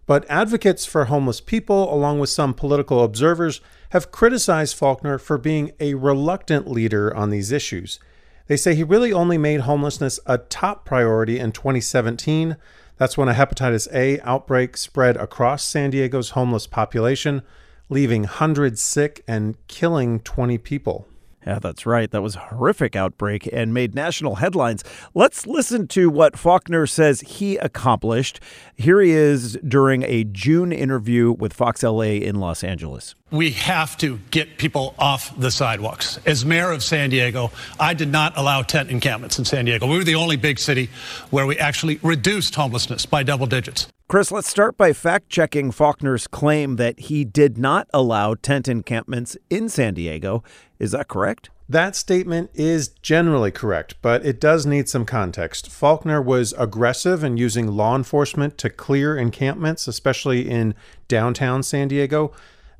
[0.07, 5.73] But advocates for homeless people, along with some political observers, have criticized Faulconer for being
[5.81, 7.99] a reluctant leader on these issues.
[8.47, 12.55] They say he really only made homelessness a top priority in 2017.
[12.95, 17.41] That's when a hepatitis A outbreak spread across San Diego's homeless population,
[17.89, 21.07] leaving hundreds sick and killing 20 people.
[21.45, 22.11] Yeah, that's right.
[22.11, 24.83] That was a horrific outbreak and made national headlines.
[25.13, 28.41] Let's listen to what Faulconer says he accomplished.
[28.75, 33.15] Here he is during a June interview with Fox LA in Los Angeles.
[33.31, 36.19] We have to get people off the sidewalks.
[36.25, 39.87] As mayor of San Diego, I did not allow tent encampments in San Diego.
[39.87, 40.89] We were the only big city
[41.29, 43.87] where we actually reduced homelessness by double digits.
[44.09, 49.35] Chris, let's start by fact checking Faulconer's claim that he did not allow tent encampments
[49.49, 50.45] in San Diego.
[50.79, 51.49] Is that correct?
[51.67, 55.69] That statement is generally correct, but it does need some context.
[55.69, 60.73] Faulkner was aggressive in using law enforcement to clear encampments, especially in
[61.09, 62.31] downtown San Diego.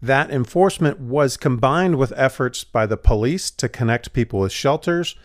[0.02, 5.18] That enforcement was combined with efforts by the police to connect people with shelters.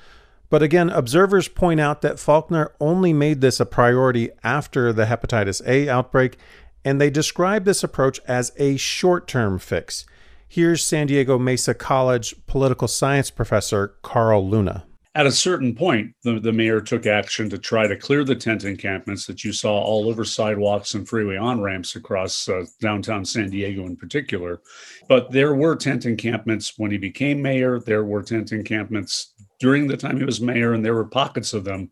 [0.52, 5.66] But again, observers point out that Faulconer only made this a priority after the hepatitis
[5.66, 6.36] A outbreak,
[6.84, 10.04] and they describe this approach as a short term fix.
[10.46, 14.84] Here's San Diego Mesa College political science professor Carl Luna.
[15.14, 18.64] At a certain point, the, the mayor took action to try to clear the tent
[18.64, 23.50] encampments that you saw all over sidewalks and freeway on ramps across uh, downtown San
[23.50, 24.62] Diego in particular.
[25.08, 27.78] But there were tent encampments when he became mayor.
[27.78, 29.31] There were tent encampments
[29.62, 31.88] during the time he was mayor, and there were pockets of them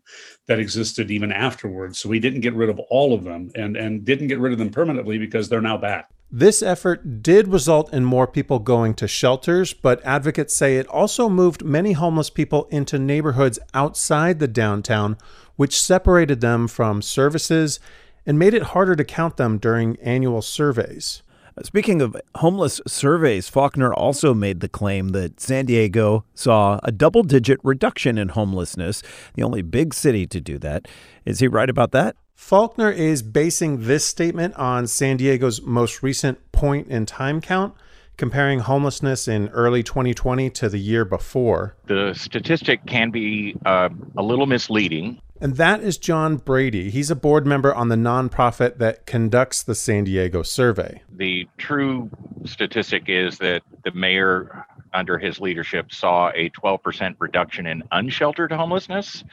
[0.47, 1.97] that existed even afterwards.
[1.99, 4.59] So we didn't get rid of all of them and, and didn't get rid of
[4.59, 6.09] them permanently because they're now back.
[6.29, 11.29] This effort did result in more people going to shelters, but advocates say it also
[11.29, 15.17] moved many homeless people into neighborhoods outside the downtown,
[15.55, 17.79] which separated them from services
[18.25, 21.23] and made it harder to count them during annual surveys.
[21.63, 27.23] Speaking of homeless surveys, Faulconer also made the claim that San Diego saw a double
[27.23, 29.03] digit reduction in homelessness,
[29.35, 30.87] the only big city to do that.
[31.25, 32.15] Is he right about that?
[32.35, 37.75] Faulconer is basing this statement on San Diego's most recent point in time count,
[38.17, 41.75] comparing homelessness in early 2020 to the year before.
[41.85, 45.21] The statistic can be uh, a little misleading.
[45.41, 46.91] And that is John Brady.
[46.91, 51.01] He's a board member on the nonprofit that conducts the San Diego survey.
[51.11, 52.11] The true
[52.45, 59.23] statistic is that the mayor under his leadership saw a 12% reduction in unsheltered homelessness.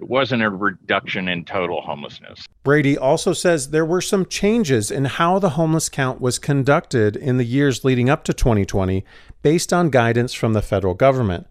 [0.00, 2.46] It wasn't a reduction in total homelessness.
[2.64, 7.36] Brady also says there were some changes in how the homeless count was conducted in
[7.36, 9.04] the years leading up to 2020
[9.42, 11.46] based on guidance from the federal government.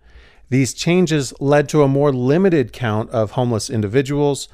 [0.50, 4.48] These changes led to a more limited count of homeless individuals.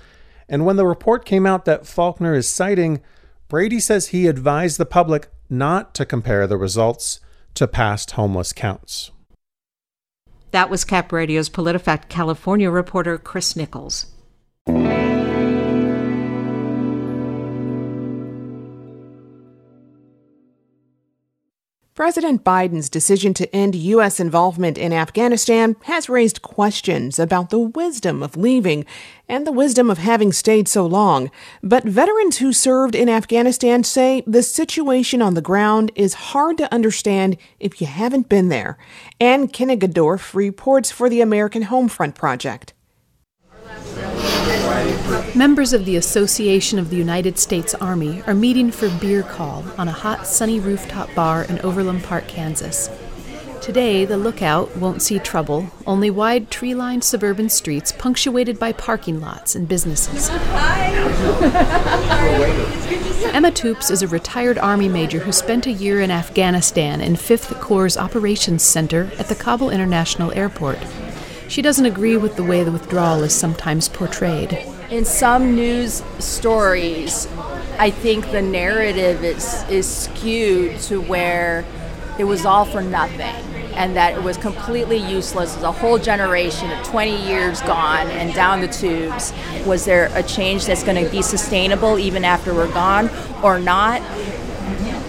[0.48, 3.02] And when the report came out that Faulconer is citing,
[3.48, 7.20] Brady says he advised the public not to compare the results
[7.56, 9.12] to past homeless counts.
[10.52, 14.08] That was Cap Radio's PolitiFact California reporter Chris Nichols.
[22.02, 24.20] President Biden's decision to end U.S.
[24.20, 28.88] involvement in Afghanistan has raised questions about the wisdom of leaving
[29.30, 31.30] and the wisdom of having stayed so long.
[31.62, 36.74] But veterans who served in Afghanistan say the situation on the ground is hard to
[36.74, 38.80] understand if you haven't been there.
[39.20, 42.74] Anne Kniggendorf reports for the American Homefront Project.
[45.34, 49.88] Members of the Association of the United States Army are meeting for beer call on
[49.88, 52.90] a hot, sunny rooftop bar in Overland Park, Kansas.
[53.62, 59.22] Today, the lookout won't see trouble, only wide tree lined suburban streets punctuated by parking
[59.22, 60.30] lots and businesses.
[63.34, 67.58] Emma Toops is a retired Army major who spent a year in Afghanistan in 5th
[67.62, 70.80] Corps Operations Center at the Kabul International Airport.
[71.48, 74.66] She doesn't agree with the way the withdrawal is sometimes portrayed.
[74.92, 77.26] In some news stories,
[77.80, 81.64] I think the narrative is, is skewed to where
[82.20, 83.24] it was all for nothing
[83.74, 85.56] and that it was completely useless.
[85.56, 89.32] Was a whole generation of 20 years gone and down the tubes.
[89.66, 93.10] Was there a change that's going to be sustainable even after we're gone
[93.42, 94.02] or not?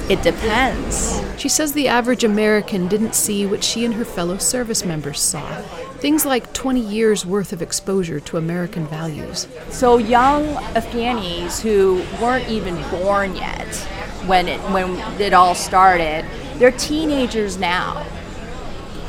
[0.09, 1.20] It depends.
[1.37, 5.61] She says the average American didn't see what she and her fellow service members saw
[6.03, 9.46] things like 20 years worth of exposure to American values.
[9.70, 13.72] So young Afghanis who weren't even born yet
[14.26, 16.26] when it when it all started,
[16.57, 18.05] they're teenagers now.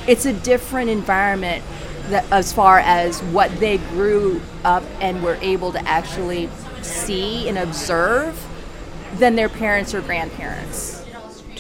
[0.08, 1.64] It's a different environment
[2.10, 6.48] that, as far as what they grew up and were able to actually
[6.84, 8.40] see and observe
[9.16, 11.03] than their parents or grandparents.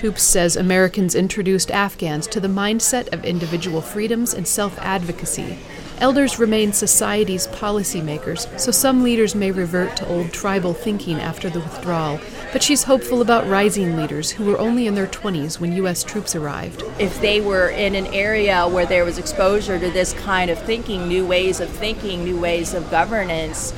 [0.03, 5.57] Toops says Americans introduced Afghans to the mindset of individual freedoms and self advocacy.
[5.99, 11.61] Elders remain society's policymakers, so some leaders may revert to old tribal thinking after the
[11.61, 12.19] withdrawal.
[12.51, 16.03] But she's hopeful about rising leaders who were only in their 20s when U.S.
[16.03, 16.83] troops arrived.
[16.99, 21.07] If they were in an area where there was exposure to this kind of thinking,
[21.07, 23.73] new ways of thinking, new ways of governance,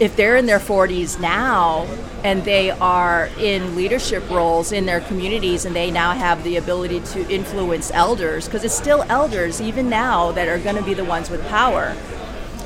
[0.00, 1.86] if they're in their 40s now
[2.24, 7.00] and they are in leadership roles in their communities and they now have the ability
[7.00, 11.04] to influence elders, because it's still elders, even now, that are going to be the
[11.04, 11.96] ones with power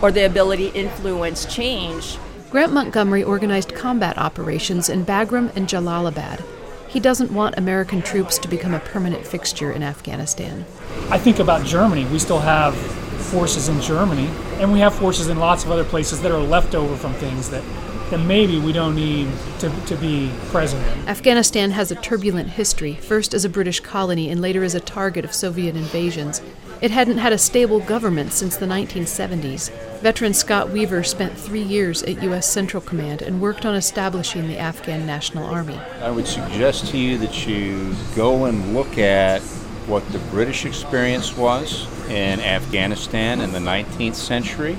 [0.01, 2.19] or the ability to influence change.
[2.51, 6.45] Grant Montgomery organized combat operations in Bagram and Jalalabad.
[6.89, 10.67] He doesn't want American troops to become a permanent fixture in Afghanistan.
[11.09, 12.05] I think about Germany.
[12.07, 12.75] We still have
[13.23, 16.75] forces in Germany, and we have forces in lots of other places that are left
[16.75, 17.63] over from things that,
[18.11, 21.09] that maybe we don't need to, to be present in.
[21.09, 25.25] Afghanistan has a turbulent history, first as a British colony and later as a target
[25.25, 26.43] of Soviet invasions.
[26.83, 29.71] It hadn't had a stable government since the 1970s.
[30.01, 32.49] Veteran Scott Weaver spent three years at U.S.
[32.49, 35.79] Central Command and worked on establishing the Afghan National Army.
[36.01, 39.43] I would suggest to you that you go and look at
[39.87, 44.77] what the British experience was in Afghanistan in the 19th century,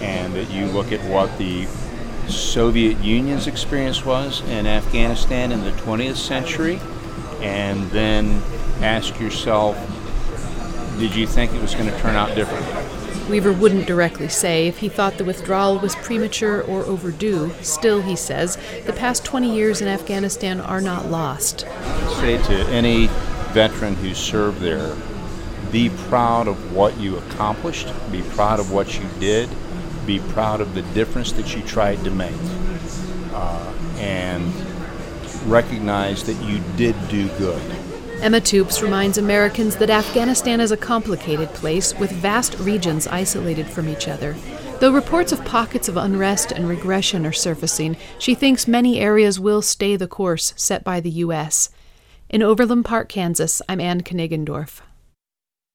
[0.00, 1.66] and that you look at what the
[2.28, 6.80] Soviet Union's experience was in Afghanistan in the 20th century,
[7.40, 8.42] and then
[8.80, 9.76] ask yourself,
[10.98, 13.28] did you think it was going to turn out differently?
[13.28, 17.52] Weaver wouldn't directly say if he thought the withdrawal was premature or overdue.
[17.62, 21.60] Still, he says, the past 20 years in Afghanistan are not lost.
[22.20, 23.08] Say to any
[23.52, 24.96] veteran who served there,
[25.70, 29.48] be proud of what you accomplished, be proud of what you did,
[30.06, 32.34] be proud of the difference that you tried to make,
[33.32, 34.52] uh, and
[35.46, 37.62] recognize that you did do good.
[38.22, 43.88] Emma Toops reminds Americans that Afghanistan is a complicated place with vast regions isolated from
[43.88, 44.36] each other.
[44.78, 49.62] Though reports of pockets of unrest and regression are surfacing, she thinks many areas will
[49.62, 51.70] stay the course set by the U.S.
[52.32, 54.80] In Overland Park, Kansas, I'm Anne Kniggendorf.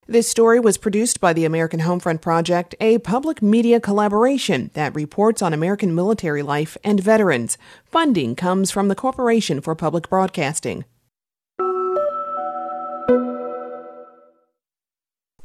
[0.08, 5.43] This story was produced by the American Homefront Project, a public media collaboration that reports
[5.43, 7.60] on American military life and veterans.
[7.86, 10.86] Funding comes from the Corporation for Public Broadcasting.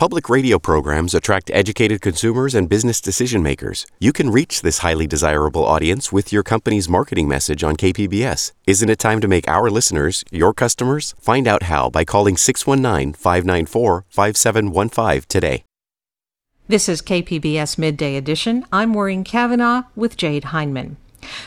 [0.02, 3.86] Public radio programs attract educated consumers and business decision makers.
[4.00, 8.50] You can reach this highly desirable audience with your company's marketing message on KPBS.
[8.66, 11.14] Isn't it time to make our listeners your customers?
[11.20, 15.62] Find out how by calling 619 594 5715 today.
[16.66, 18.64] This is KPBS Midday Edition.
[18.72, 20.96] I'm Maureen Cavanaugh with Jade Hindman.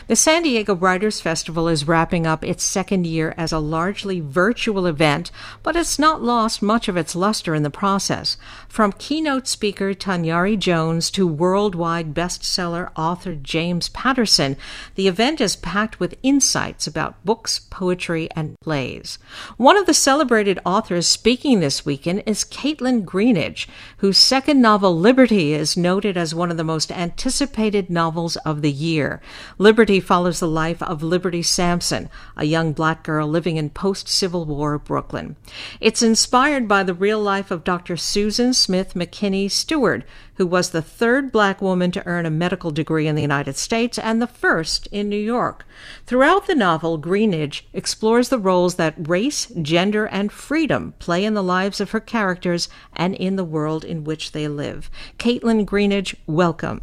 [0.08, 4.86] The San Diego Writers Festival is wrapping up its second year as a largely virtual
[4.86, 8.36] event, but it's not lost much of its luster in the process.
[8.68, 14.56] From keynote speaker Tayari Jones to worldwide bestseller author James Patterson,
[14.94, 19.18] the event is packed with insights about books, poetry, and plays.
[19.56, 23.66] One of the celebrated authors speaking this weekend is Kaitlyn Greenidge,
[23.98, 28.70] whose second novel, Liberty, is noted as one of the most anticipated novels of the
[28.70, 29.20] year.
[29.66, 34.44] Liberty follows the life of Liberty Sampson, a young black girl living in post Civil
[34.44, 35.34] War Brooklyn.
[35.80, 37.96] It's inspired by the real life of Dr.
[37.96, 40.04] Susan Smith McKinney Steward,
[40.34, 43.98] who was the third black woman to earn a medical degree in the United States
[43.98, 45.66] and the first in New York.
[46.06, 51.42] Throughout the novel, Greenidge explores the roles that race, gender, and freedom play in the
[51.42, 54.88] lives of her characters and in the world in which they live.
[55.18, 56.82] Kaitlyn Greenidge, welcome.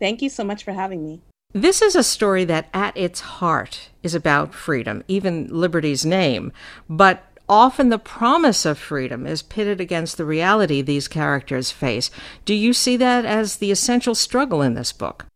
[0.00, 1.22] Thank you so much for having me.
[1.54, 6.50] This is a story that, at its heart, is about freedom, even liberty's name.
[6.88, 12.10] But often the promise of freedom is pitted against the reality these characters face.
[12.46, 15.26] Do you see that as the essential struggle in this book?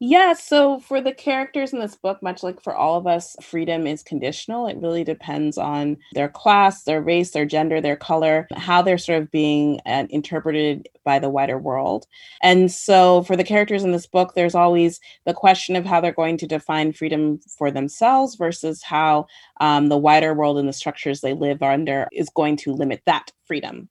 [0.00, 3.84] Yeah, so for the characters in this book, much like for all of us, freedom
[3.84, 4.68] is conditional.
[4.68, 9.20] It really depends on their class, their race, their gender, their color, how they're sort
[9.20, 12.06] of being uh, interpreted by the wider world.
[12.44, 16.12] And so for the characters in this book, there's always the question of how they're
[16.12, 19.26] going to define freedom for themselves versus how
[19.60, 23.32] um, the wider world and the structures they live under is going to limit that
[23.46, 23.88] freedom.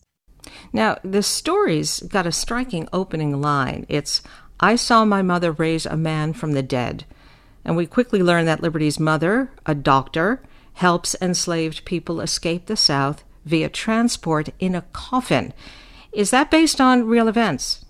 [0.71, 3.85] Now, the story's got a striking opening line.
[3.89, 4.21] It's
[4.59, 7.05] I saw my mother raise a man from the dead.
[7.63, 10.41] And we quickly learn that Liberty's mother, a doctor,
[10.73, 15.53] helps enslaved people escape the South via transport in a coffin.
[16.11, 17.85] Is that based on real events?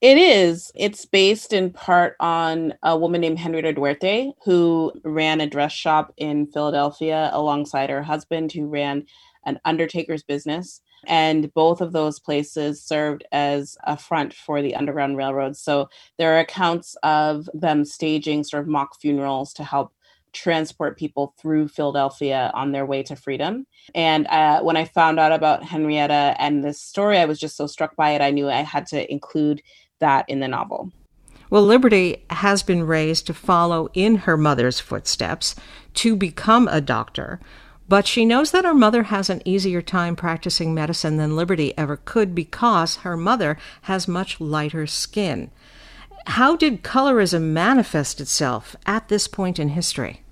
[0.00, 0.70] It is.
[0.74, 6.12] It's based in part on a woman named Henrietta Duterte, who ran a dress shop
[6.18, 9.06] in Philadelphia alongside her husband, who ran
[9.46, 10.82] an undertaker's business.
[11.06, 15.56] And both of those places served as a front for the Underground Railroad.
[15.56, 15.88] So
[16.18, 19.92] there are accounts of them staging sort of mock funerals to help
[20.32, 23.66] transport people through Philadelphia on their way to freedom.
[23.94, 27.66] And uh, when I found out about Henrietta and this story, I was just so
[27.66, 28.20] struck by it.
[28.20, 29.62] I knew I had to include
[30.00, 30.90] that in the novel.
[31.50, 35.54] Well, Liberty has been raised to follow in her mother's footsteps
[35.94, 37.38] to become a doctor.
[37.88, 41.96] But she knows that her mother has an easier time practicing medicine than Liberty ever
[41.96, 45.50] could because her mother has much lighter skin.
[46.26, 50.22] How did colorism manifest itself at this point in history?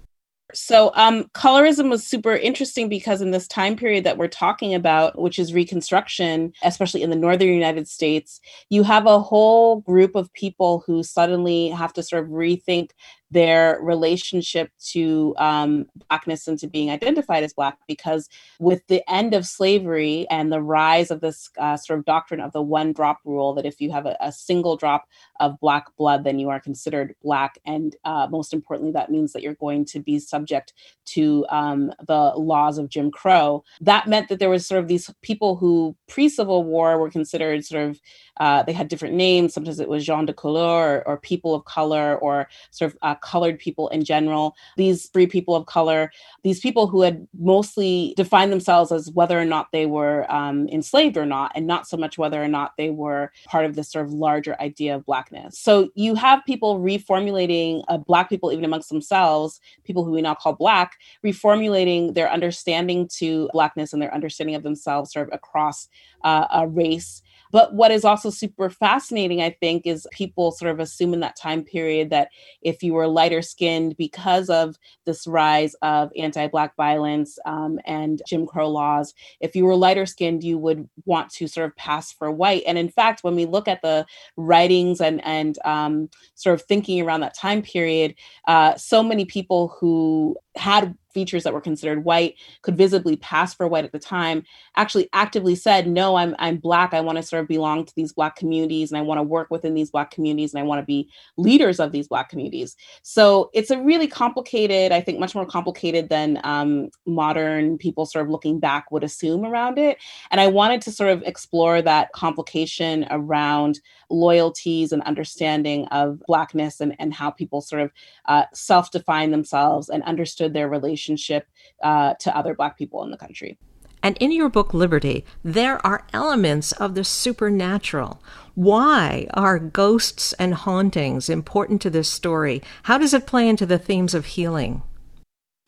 [0.54, 5.18] So, um, colorism was super interesting because in this time period that we're talking about,
[5.18, 8.38] which is Reconstruction, especially in the northern United States,
[8.68, 12.90] you have a whole group of people who suddenly have to sort of rethink
[13.32, 18.28] their relationship to um, blackness and to being identified as black because
[18.60, 22.52] with the end of slavery and the rise of this uh, sort of doctrine of
[22.52, 25.08] the one drop rule that if you have a, a, single drop
[25.40, 27.58] of black blood then you are considered black.
[27.64, 30.74] And uh, most importantly that means that you're going to be subject
[31.06, 33.64] to um, the laws of jim crow.
[33.80, 37.90] That meant that there was sort of these people who pre-civil war were considered sort
[37.90, 38.00] of
[38.38, 39.54] uh, they had different names.
[39.54, 43.14] Sometimes it was gens de couleur or, or people of color or sort of uh,
[43.22, 46.10] colored people in general, these free people of color,
[46.42, 51.16] these people who had mostly defined themselves as whether or not they were um, enslaved
[51.16, 54.04] or not, and not so much whether or not they were part of this sort
[54.04, 55.58] of larger idea of Blackness.
[55.58, 60.34] So you have people reformulating, uh, Black people, even amongst themselves, people who we now
[60.34, 65.88] call Black, reformulating their understanding to Blackness and their understanding of themselves sort of across
[66.24, 70.80] uh, a race but what is also super fascinating, I think, is people sort of
[70.80, 72.30] assume in that time period that
[72.62, 78.22] if you were lighter skinned because of this rise of anti Black violence um, and
[78.26, 82.10] Jim Crow laws, if you were lighter skinned, you would want to sort of pass
[82.10, 82.62] for white.
[82.66, 87.02] And in fact, when we look at the writings and, and um, sort of thinking
[87.02, 88.14] around that time period,
[88.48, 93.68] uh, so many people who had features that were considered white could visibly pass for
[93.68, 94.42] white at the time
[94.76, 96.94] actually actively said no i'm i'm black.
[96.94, 99.50] I want to sort of belong to these black communities and i want to work
[99.50, 102.76] within these black communities and i want to be leaders of these black communities.
[103.02, 108.24] So it's a really complicated i think much more complicated than um, modern people sort
[108.24, 109.98] of looking back would assume around it.
[110.30, 113.80] And i wanted to sort of explore that complication around
[114.10, 117.90] loyalties and understanding of blackness and, and how people sort of
[118.26, 120.02] uh, self-define themselves and
[120.42, 121.46] understood their relationship
[121.82, 123.58] uh, to other black people in the country
[124.04, 128.20] And in your book, Liberty, there are elements of the supernatural.
[128.56, 132.62] Why are ghosts and hauntings important to this story?
[132.84, 134.82] How does it play into the themes of healing?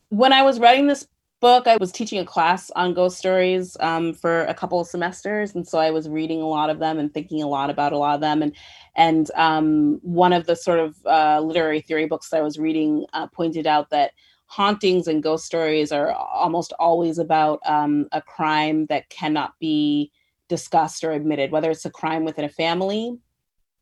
[0.09, 1.07] When I was writing this
[1.39, 5.55] book, I was teaching a class on ghost stories um, for a couple of semesters,
[5.55, 7.97] and so I was reading a lot of them and thinking a lot about a
[7.97, 8.41] lot of them.
[8.41, 8.51] And
[8.95, 13.05] and um, one of the sort of uh, literary theory books that I was reading
[13.13, 14.11] uh, pointed out that
[14.47, 20.11] hauntings and ghost stories are almost always about um, a crime that cannot be
[20.47, 23.17] discussed or admitted, whether it's a crime within a family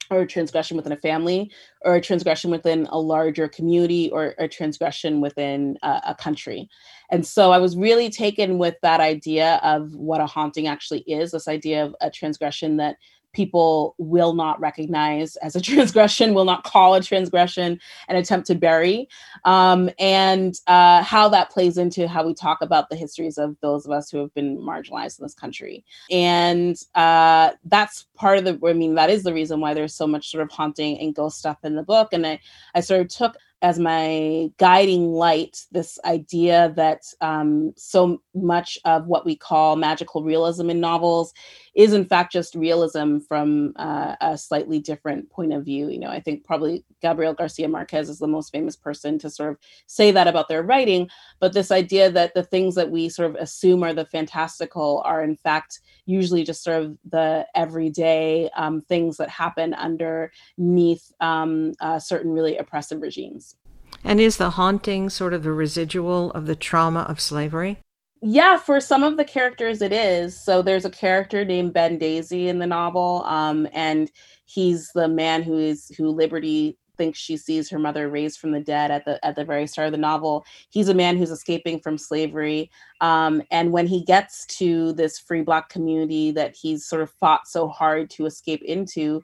[0.09, 1.51] or a transgression within a family
[1.81, 6.69] or a transgression within a larger community or a transgression within a, a, country.
[7.09, 11.31] And so i was really taken with that idea of what a haunting actually is
[11.31, 12.97] this idea of a transgression that
[13.33, 18.55] people will not recognize as a transgression, will not call a transgression, and attempt to
[18.55, 19.07] bury,
[19.45, 23.85] um, and uh, how that plays into how we talk about the histories of those
[23.85, 25.83] of us who have been marginalized in this country.
[26.09, 30.07] And uh, that's part of the, I mean, that is the reason why there's so
[30.07, 32.09] much sort of haunting and ghost stuff in the book.
[32.11, 32.39] And I,
[32.75, 39.07] I sort of took as my guiding light this idea that um, so much of
[39.07, 41.33] what we call magical realism in novels
[41.75, 45.89] is in fact just realism from uh, a slightly different point of view.
[45.89, 49.51] You know, I think probably Gabriel Garcia Marquez is the most famous person to sort
[49.51, 49.57] of
[49.87, 51.09] say that about their writing.
[51.39, 55.23] But this idea that the things that we sort of assume are the fantastical are
[55.23, 61.99] in fact usually just sort of the everyday um, things that happen underneath um, uh,
[61.99, 63.55] certain really oppressive regimes.
[64.03, 67.79] And is the haunting sort of the residual of the trauma of slavery?
[68.25, 70.39] Yeah, for some of the characters it is.
[70.39, 74.09] So there's a character named Ben Daisy in the novel, um, and
[74.45, 78.61] he's the man who is who Liberty thinks she sees her mother raised from the
[78.61, 80.45] dead at the at the very start of the novel.
[80.69, 82.71] He's a man who's escaping from slavery,
[83.01, 87.45] um, and when he gets to this free black community that he's sort of fought
[87.47, 89.21] so hard to escape into,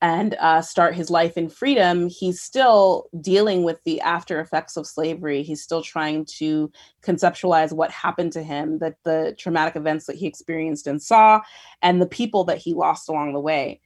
[0.00, 4.86] and uh, start his life in freedom, he's still dealing with the after effects of
[4.86, 5.42] slavery.
[5.42, 6.70] He's still trying to
[7.02, 11.40] conceptualize what happened to him, that the traumatic events that he experienced and saw,
[11.82, 13.80] and the people that he lost along the way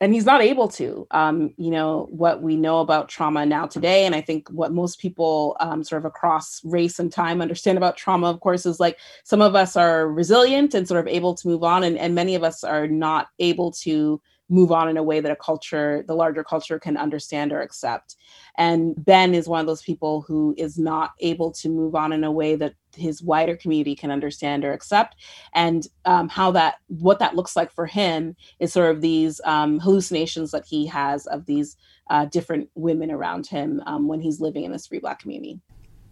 [0.00, 4.06] and he's not able to um, you know what we know about trauma now today
[4.06, 7.96] and i think what most people um, sort of across race and time understand about
[7.96, 11.48] trauma of course is like some of us are resilient and sort of able to
[11.48, 15.02] move on and, and many of us are not able to move on in a
[15.02, 18.16] way that a culture, the larger culture, can understand or accept.
[18.56, 22.24] And Ben is one of those people who is not able to move on in
[22.24, 25.16] a way that his wider community can understand or accept.
[25.54, 29.78] And um, how that, what that looks like for him is sort of these um,
[29.78, 31.76] hallucinations that he has of these
[32.10, 35.60] uh, different women around him um, when he's living in this free Black community.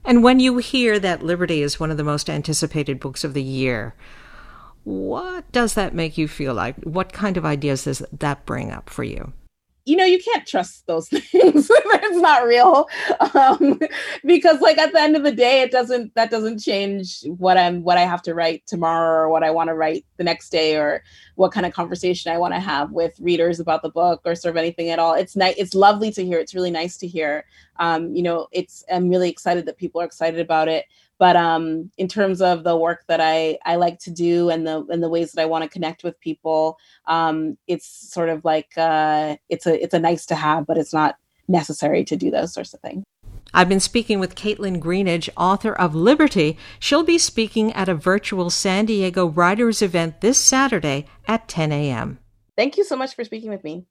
[0.04, 3.42] And when you hear that Liberty is one of the most anticipated books of the
[3.42, 3.94] year,
[4.86, 6.76] what does that make you feel like?
[6.84, 9.32] What kind of ideas does that bring up for you?
[9.84, 11.68] You know, you can't trust those things.
[11.68, 12.88] it's not real.
[13.34, 13.80] Um,
[14.24, 17.82] because like at the end of the day, it doesn't that doesn't change what I'm
[17.82, 20.76] what I have to write tomorrow or what I want to write the next day
[20.76, 21.02] or
[21.34, 24.54] what kind of conversation I want to have with readers about the book or sort
[24.54, 25.14] of anything at all.
[25.14, 26.38] It's nice it's lovely to hear.
[26.38, 27.44] It's really nice to hear.
[27.80, 30.84] Um, you know, it's I'm really excited that people are excited about it
[31.18, 34.84] but um, in terms of the work that I, I like to do and the
[34.90, 38.76] and the ways that I want to connect with people, um, it's sort of like
[38.76, 41.16] uh, it's a it's a nice to have, but it's not
[41.48, 43.04] necessary to do those sorts of things.
[43.54, 46.58] I've been speaking with Kaitlyn Greenidge, author of Liberty.
[46.78, 52.18] She'll be speaking at a virtual San Diego Writers event this Saturday at 10 a.m.
[52.56, 53.86] Thank you so much for speaking with me.